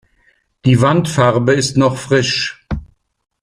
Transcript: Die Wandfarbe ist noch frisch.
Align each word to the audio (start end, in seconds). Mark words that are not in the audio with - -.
Die 0.65 0.81
Wandfarbe 0.81 1.53
ist 1.53 1.77
noch 1.77 1.95
frisch. 1.95 2.65